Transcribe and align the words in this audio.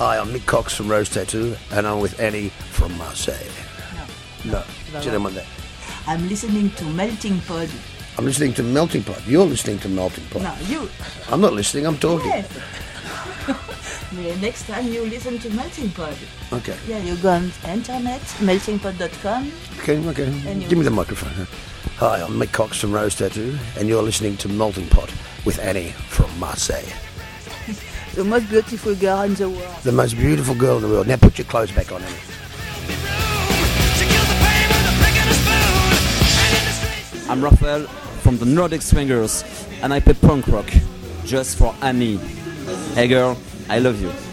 Hi, 0.00 0.16
I'm 0.16 0.28
Mick 0.28 0.46
Cocks 0.46 0.74
from 0.74 0.88
Rose 0.88 1.10
Tattoo, 1.10 1.54
and 1.72 1.86
I'm 1.86 2.00
with 2.00 2.18
Annie 2.20 2.48
from 2.48 2.96
Marseille. 2.96 3.34
No, 4.46 4.62
c'est 4.98 5.10
demandé. 5.10 5.44
I'm 6.06 6.26
listening 6.26 6.70
to 6.70 6.84
Melting 6.86 7.38
Pod. 7.42 7.68
I'm 8.16 8.24
listening 8.24 8.54
to 8.54 8.62
Melting 8.62 9.02
Pod. 9.02 9.22
You're 9.26 9.44
listening 9.44 9.78
to 9.80 9.90
Melting 9.90 10.24
Pod. 10.30 10.42
No, 10.42 10.54
you. 10.68 10.88
I'm 11.28 11.42
not 11.42 11.52
listening, 11.52 11.86
I'm 11.86 11.98
talking. 11.98 12.30
Yes. 12.30 12.48
Next 14.40 14.66
time 14.66 14.86
you 14.88 15.04
listen 15.04 15.38
to 15.38 15.50
Melting 15.50 15.90
Pod. 15.90 16.16
Okay. 16.50 16.78
Yeah, 16.88 17.00
you 17.00 17.16
go 17.16 17.32
on 17.32 17.52
internet, 17.68 18.22
meltingpod.com. 18.40 19.52
Okay, 19.80 19.98
okay. 20.08 20.32
And 20.46 20.66
Give 20.66 20.78
me 20.78 20.84
the 20.84 20.90
microphone. 20.90 21.34
huh? 21.34 21.44
Hi, 21.98 22.22
I'm 22.22 22.40
Mick 22.40 22.52
Cocks 22.52 22.80
from 22.80 22.92
Rose 22.92 23.14
Tattoo, 23.16 23.58
and 23.78 23.86
you're 23.86 24.02
listening 24.02 24.38
to 24.38 24.48
Melting 24.48 24.88
Pod 24.88 25.12
with 25.44 25.58
Annie 25.58 25.90
from 26.08 26.30
Marseille. 26.38 26.88
The 28.14 28.24
most 28.24 28.48
beautiful 28.50 28.94
girl 28.96 29.22
in 29.22 29.34
the 29.34 29.48
world. 29.48 29.76
The 29.84 29.92
most 29.92 30.16
beautiful 30.16 30.54
girl 30.56 30.76
in 30.76 30.82
the 30.82 30.88
world. 30.88 31.06
Now 31.06 31.16
put 31.16 31.38
your 31.38 31.44
clothes 31.44 31.70
back 31.70 31.92
on, 31.92 32.02
Annie. 32.02 32.16
I'm 37.28 37.40
Raphael 37.40 37.86
from 38.22 38.38
the 38.38 38.46
Neurotic 38.46 38.82
Swingers 38.82 39.44
and 39.82 39.94
I 39.94 40.00
play 40.00 40.14
punk 40.14 40.48
rock 40.48 40.68
just 41.24 41.56
for 41.56 41.72
Annie. 41.80 42.16
Hey 42.94 43.06
girl, 43.06 43.38
I 43.68 43.78
love 43.78 44.02
you. 44.02 44.29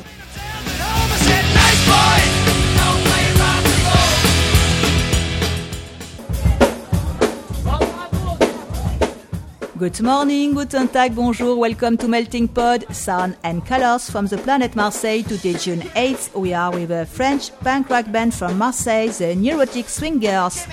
Good 9.78 10.02
morning, 10.02 10.56
guten 10.56 10.88
tag, 10.88 11.14
bonjour, 11.14 11.56
welcome 11.56 11.98
to 11.98 12.08
Melting 12.08 12.48
Pod, 12.48 12.84
sound 12.96 13.38
and 13.44 13.64
colors 13.64 14.10
from 14.10 14.26
the 14.26 14.38
planet 14.40 14.76
Marseille. 14.76 15.22
Today, 15.22 15.54
June 15.54 15.82
8th, 15.94 16.34
we 16.34 16.52
are 16.56 16.72
with 16.72 16.90
a 16.90 17.06
French 17.06 17.52
punk 17.60 17.88
rock 17.92 18.12
band 18.12 18.34
from 18.34 18.58
Marseille, 18.58 19.10
the 19.10 19.36
Neurotic 19.36 19.88
Swingers. 19.88 20.66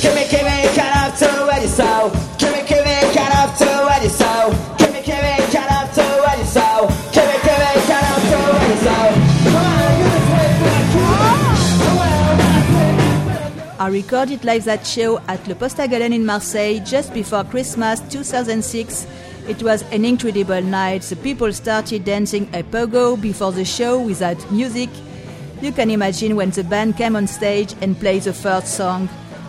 Gimme, 0.00 0.26
gimme, 0.30 0.74
cut 0.74 0.96
up 0.96 1.18
I 13.88 13.90
recorded 13.90 14.44
live 14.44 14.66
that 14.66 14.86
show 14.86 15.18
at 15.28 15.48
Le 15.48 15.54
Poste 15.54 15.80
à 15.80 15.88
Galène 15.88 16.12
in 16.12 16.22
Marseille 16.22 16.82
just 16.84 17.10
before 17.14 17.42
Christmas 17.42 18.02
2006. 18.10 19.06
It 19.48 19.62
was 19.62 19.82
an 19.90 20.04
incredible 20.04 20.60
night. 20.60 21.00
The 21.04 21.16
people 21.16 21.50
started 21.54 22.04
dancing 22.04 22.50
a 22.52 22.62
pogo 22.62 23.18
before 23.18 23.50
the 23.50 23.64
show 23.64 23.98
without 23.98 24.36
music. 24.52 24.90
You 25.62 25.72
can 25.72 25.90
imagine 25.90 26.36
when 26.36 26.50
the 26.50 26.64
band 26.64 26.98
came 26.98 27.16
on 27.16 27.26
stage 27.26 27.74
and 27.80 27.98
played 27.98 28.24
the 28.24 28.34
first 28.34 28.74
song. 28.76 29.08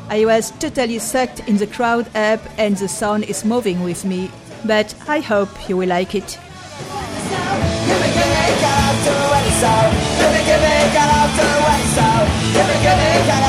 I 0.10 0.24
was 0.24 0.52
totally 0.52 1.00
sucked 1.00 1.42
in 1.50 1.58
the 1.58 1.68
crowd 1.68 2.08
up 2.16 2.40
and 2.58 2.78
the 2.78 2.88
sound 2.88 3.26
is 3.26 3.44
moving 3.44 3.84
with 3.84 4.06
me. 4.06 4.32
But 4.64 4.96
I 5.06 5.20
hope 5.20 5.50
you 5.68 5.76
will 5.76 5.90
like 5.90 6.16
it. 6.16 6.40
Gimme, 12.56 12.84
gimme, 12.86 13.28
cut 13.28 13.44
up 13.44 13.49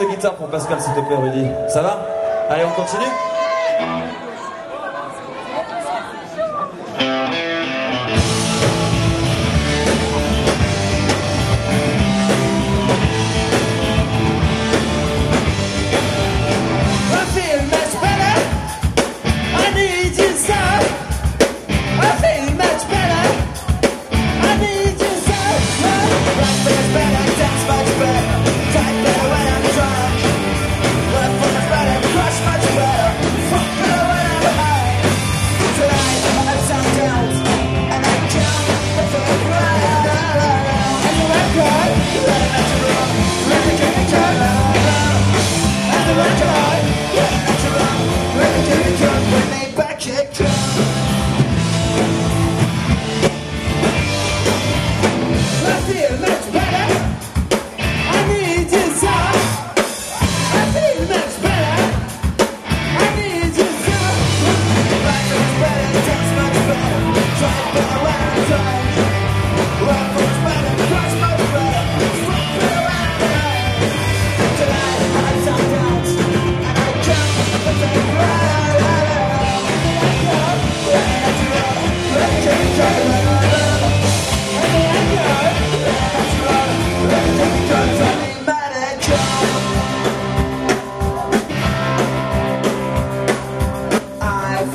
De 0.00 0.06
guitare 0.06 0.34
pour 0.34 0.48
Pascal, 0.48 0.80
s'il 0.80 0.94
te 0.94 1.00
plaît, 1.00 1.16
Rudy. 1.16 1.46
Ça 1.68 1.82
va? 1.82 1.98
Allez, 2.48 2.64
on 2.64 2.70
continue? 2.70 3.04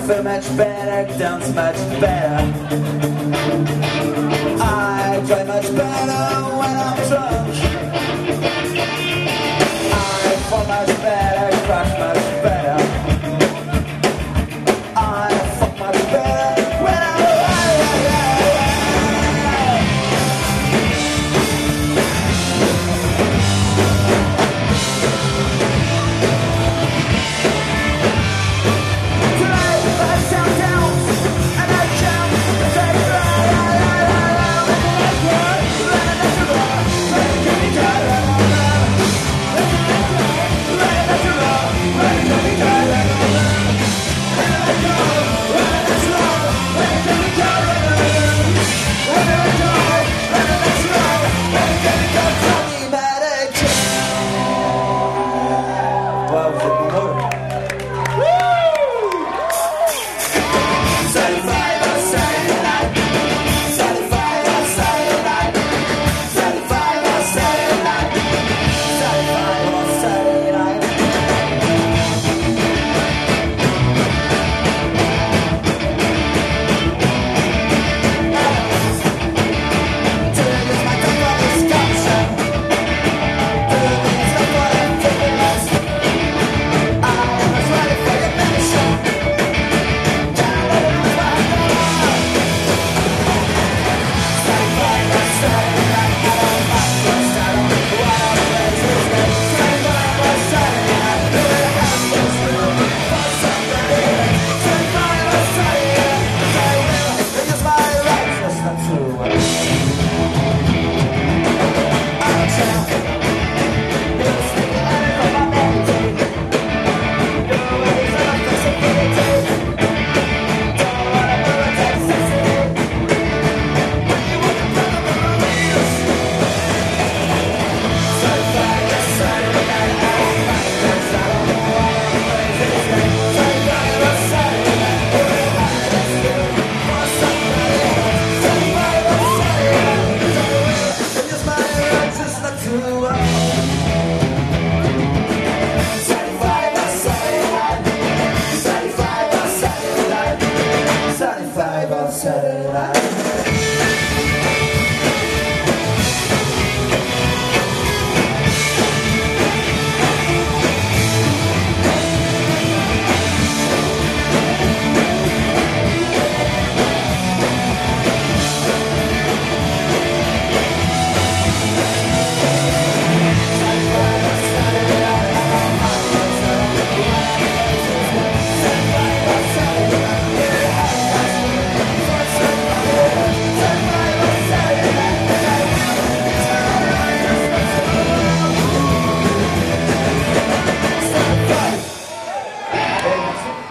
Feel 0.07 0.23
much 0.23 0.47
better, 0.55 1.17
dance 1.19 1.53
much 1.53 1.75
better. 1.99 2.37
I 4.63 5.17
enjoy 5.19 5.43
much 5.43 5.75
better 5.75 6.56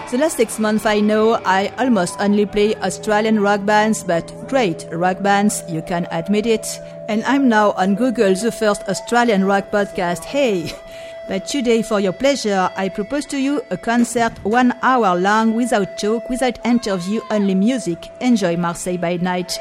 The 0.09 0.17
last 0.17 0.37
six 0.37 0.57
months 0.57 0.85
I 0.85 1.01
know 1.01 1.33
I 1.45 1.67
almost 1.77 2.21
only 2.21 2.45
play 2.45 2.75
Australian 2.75 3.41
rock 3.41 3.65
bands, 3.65 4.05
but 4.05 4.31
great 4.47 4.87
rock 4.93 5.21
bands, 5.21 5.63
you 5.67 5.81
can 5.81 6.07
admit 6.11 6.45
it. 6.45 6.79
And 7.09 7.25
I'm 7.25 7.49
now 7.49 7.71
on 7.71 7.95
Google, 7.95 8.33
the 8.33 8.53
first 8.53 8.83
Australian 8.87 9.43
rock 9.43 9.69
podcast. 9.69 10.23
Hey! 10.23 10.71
But 11.27 11.45
today, 11.45 11.81
for 11.81 11.99
your 11.99 12.13
pleasure, 12.13 12.71
I 12.77 12.87
propose 12.87 13.25
to 13.25 13.37
you 13.37 13.61
a 13.69 13.75
concert 13.75 14.31
one 14.45 14.73
hour 14.81 15.19
long 15.19 15.53
without 15.55 15.97
joke, 15.97 16.29
without 16.29 16.65
interview, 16.65 17.19
only 17.29 17.53
music. 17.53 18.09
Enjoy 18.21 18.55
Marseille 18.55 18.97
by 18.97 19.17
night. 19.17 19.59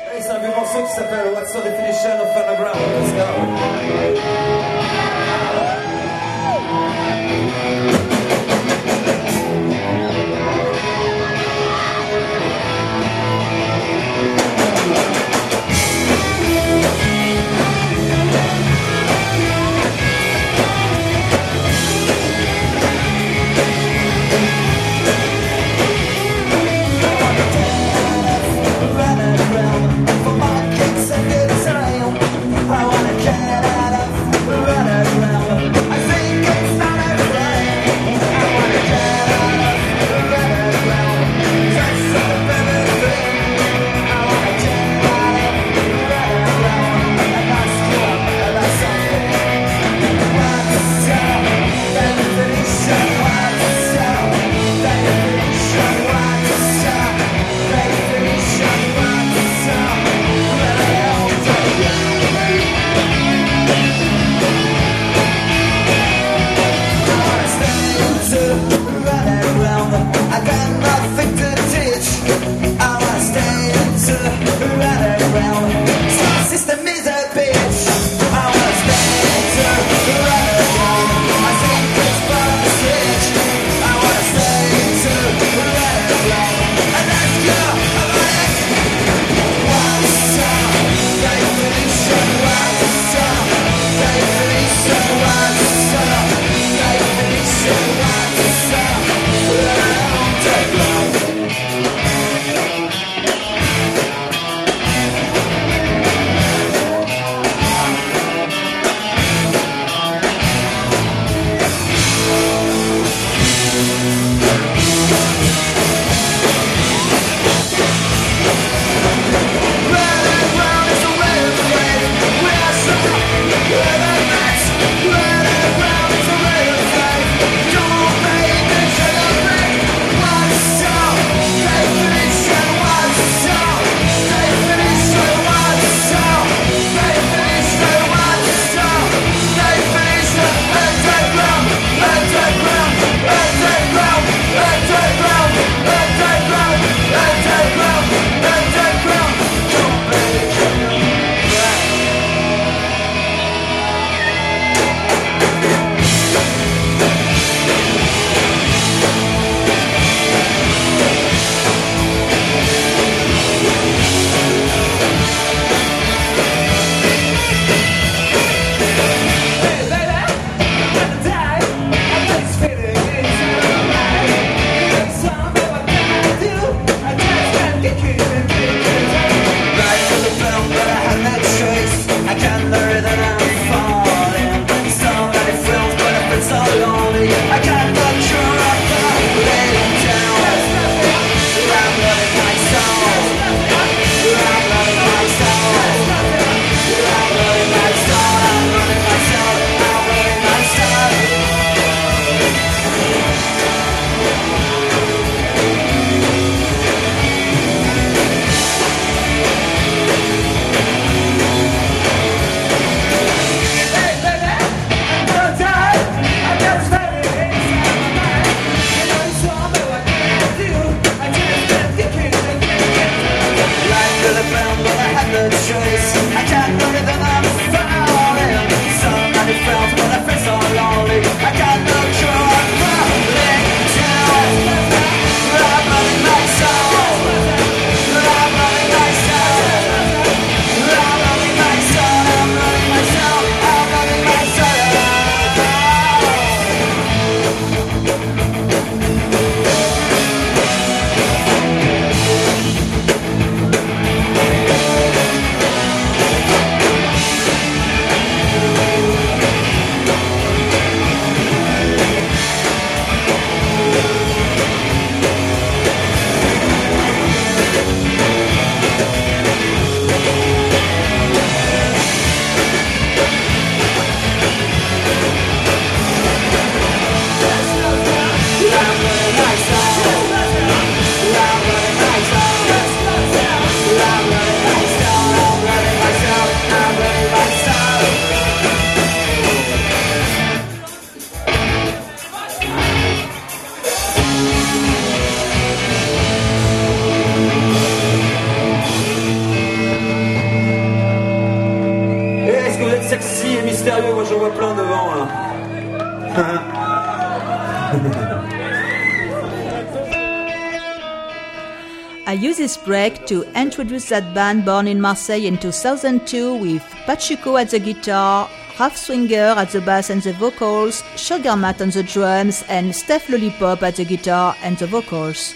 break 312.86 313.26
to 313.26 313.42
introduce 313.58 314.08
that 314.08 314.32
band 314.32 314.64
born 314.64 314.86
in 314.86 315.00
Marseille 315.00 315.44
in 315.44 315.58
2002 315.58 316.54
with 316.54 316.82
Pachuco 317.04 317.60
at 317.60 317.70
the 317.70 317.80
guitar, 317.80 318.48
Ralph 318.78 318.96
Swinger 318.96 319.54
at 319.58 319.70
the 319.70 319.80
bass 319.80 320.08
and 320.08 320.22
the 320.22 320.32
vocals, 320.34 321.02
Sugar 321.16 321.56
Matt 321.56 321.82
on 321.82 321.90
the 321.90 322.04
drums, 322.04 322.62
and 322.68 322.94
Steph 322.94 323.28
Lollipop 323.28 323.82
at 323.82 323.96
the 323.96 324.04
guitar 324.04 324.56
and 324.62 324.78
the 324.78 324.86
vocals. 324.86 325.54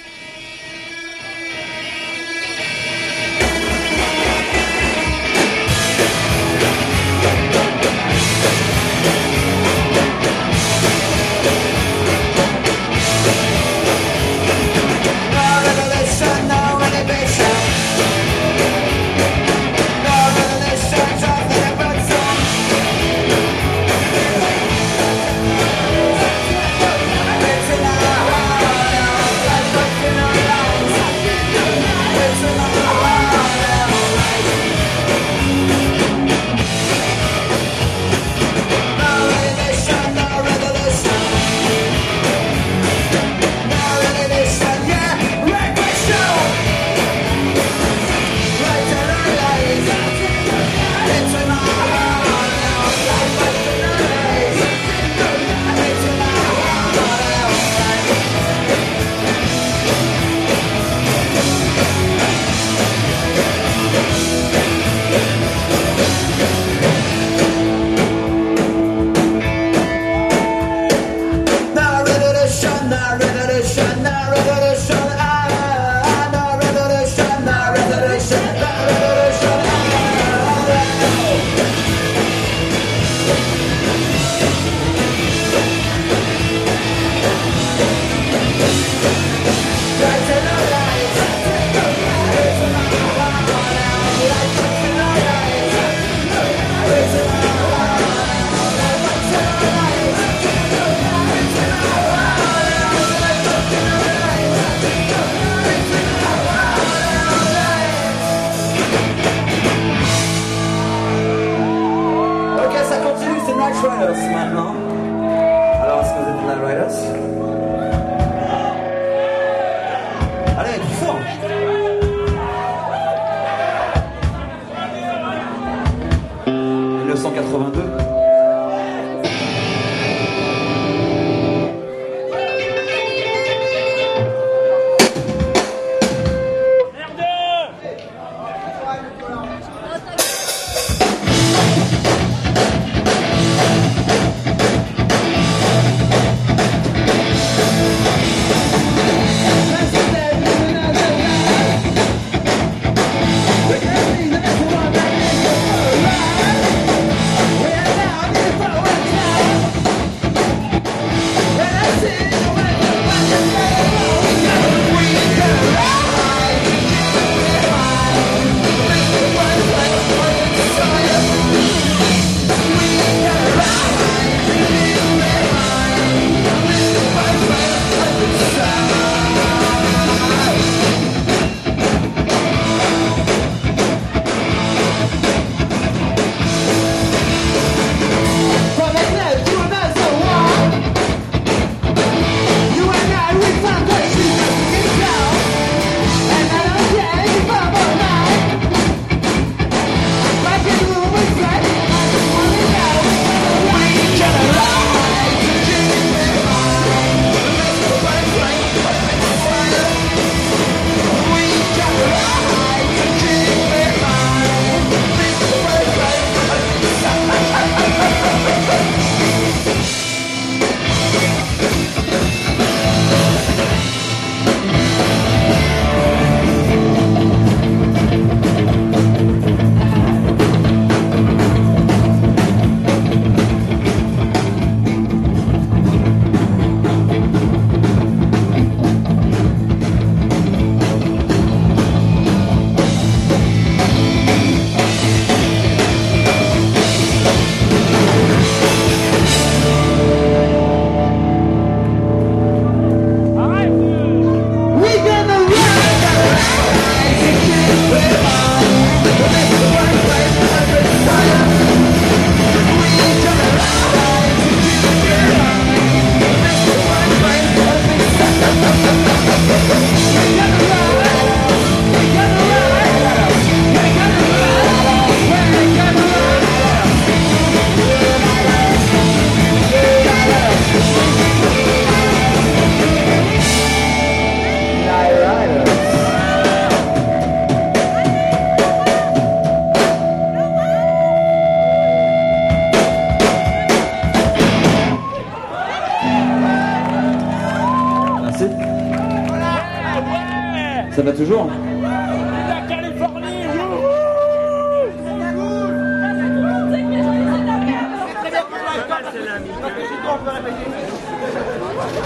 Ça 301.30 301.36
va 301.36 301.44
toujours 301.44 301.60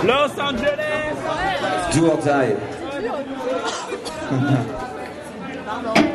Los 0.05 0.39
Angeles 0.39 1.17
Do 1.95 2.11
or 2.11 2.19
die. 2.19 2.57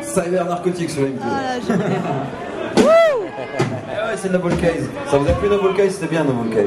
Cyber 0.03 0.45
narcotics 0.45 0.91
sur 0.91 1.01
MTV. 1.01 1.19
Ah. 1.23 1.57
Ah 2.77 4.07
ouais, 4.07 4.17
c'est 4.17 4.31
Noble 4.31 4.55
Case. 4.57 4.87
Ça 5.09 5.17
vous 5.17 5.27
a 5.27 5.33
plu 5.33 5.49
Noble 5.49 5.73
Case? 5.73 5.93
C'était 5.93 6.07
bien 6.07 6.23
Noble 6.23 6.49
Case. 6.49 6.65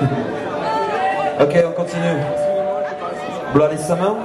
ok, 1.40 1.64
on 1.68 1.72
continue. 1.72 2.20
Bloody 3.54 3.78
Summer 3.78 4.16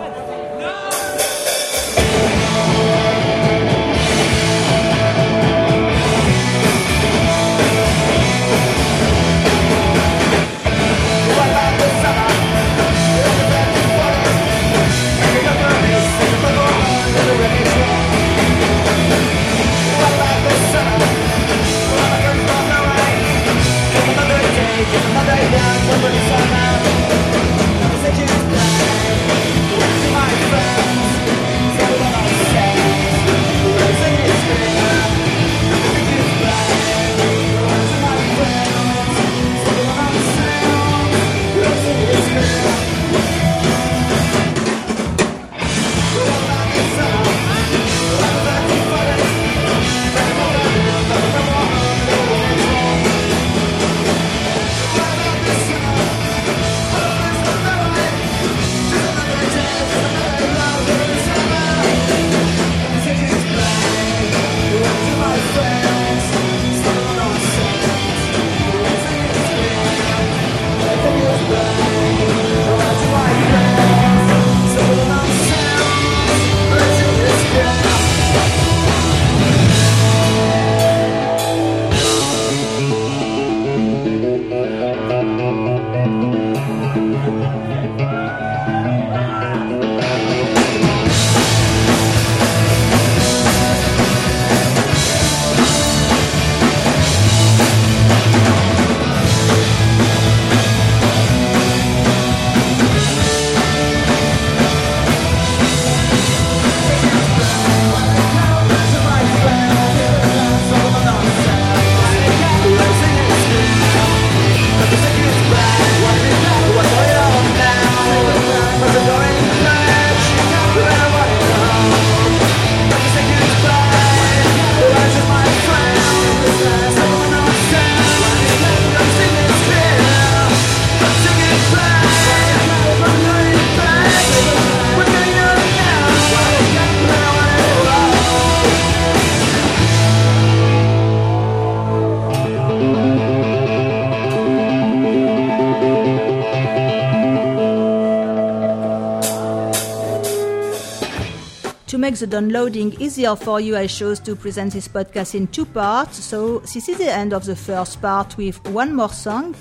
To 152.17 152.25
the 152.25 152.41
downloading 152.41 152.97
easier 152.99 153.35
for 153.35 153.61
you, 153.61 153.77
I 153.77 153.85
chose 153.85 154.19
to 154.21 154.35
present 154.35 154.73
this 154.73 154.87
podcast 154.87 155.35
in 155.35 155.45
two 155.45 155.65
parts. 155.65 156.17
So, 156.23 156.61
this 156.61 156.89
is 156.89 156.97
the 156.97 157.13
end 157.13 157.31
of 157.31 157.45
the 157.45 157.55
first 157.55 158.01
part 158.01 158.35
with 158.37 158.59
one 158.69 158.95
more 158.95 159.11
song. 159.11 159.55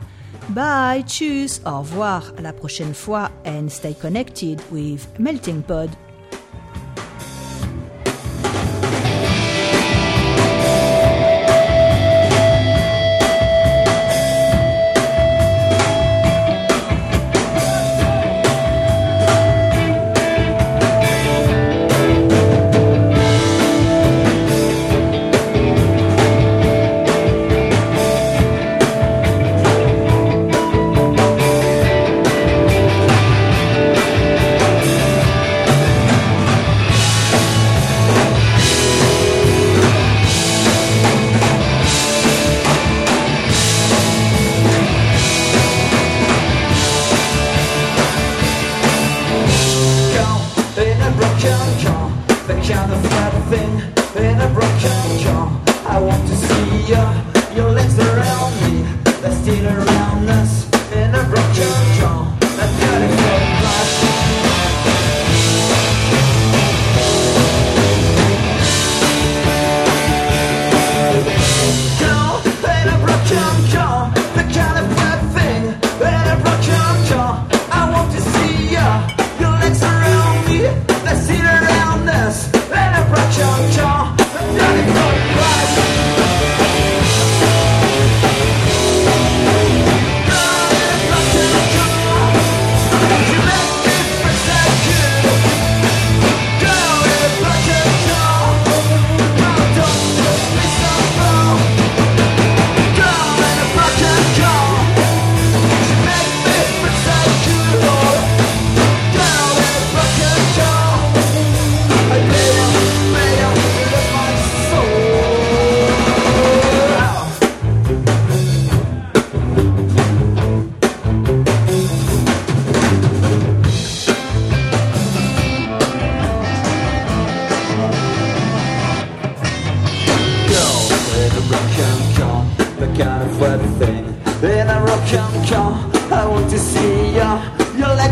Bye, 0.49 1.03
tschüss, 1.05 1.61
au 1.63 1.81
revoir, 1.81 2.33
à 2.37 2.41
la 2.41 2.53
prochaine 2.53 2.95
fois, 2.95 3.29
and 3.45 3.69
stay 3.69 3.93
connected 3.93 4.59
with 4.71 5.07
Melting 5.19 5.61
Pod. 5.61 5.91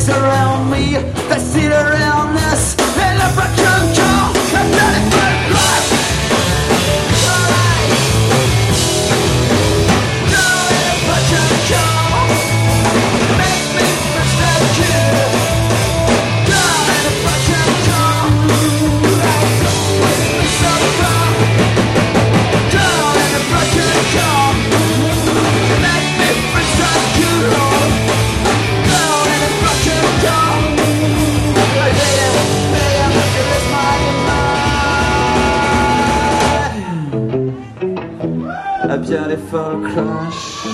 Your 0.10 0.49
mind. 38.90 38.92
A 38.92 38.98
beautiful 38.98 39.82
crush. 39.82 40.66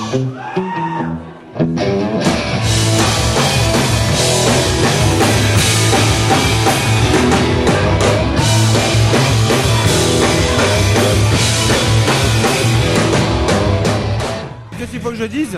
Qu'est-ce 14.78 14.92
qu'il 14.92 15.00
faut 15.02 15.10
que 15.10 15.16
je 15.16 15.26
dise 15.26 15.58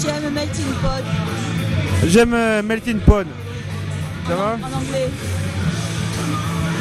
Tu 0.00 0.08
aimes 0.08 0.32
Melting 0.32 0.64
Pot 0.82 1.04
J'aime 2.06 2.34
euh, 2.34 2.62
Melting 2.62 2.98
Pot. 3.00 3.26
Ça 4.26 4.34
va 4.34 4.58
en 4.62 4.78
anglais. 4.78 5.10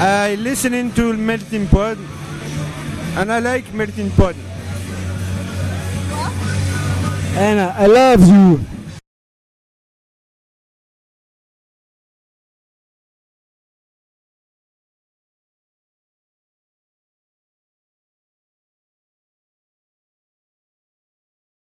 I 0.02 0.36
listening 0.38 0.92
to 0.92 1.14
Melting 1.14 1.68
Pot 1.68 1.98
and 3.16 3.32
I 3.32 3.40
like 3.40 3.74
Melting 3.74 4.12
Pod. 4.12 4.36
And 7.36 7.60
I 7.60 7.86
love 7.88 8.28
you. 8.28 8.73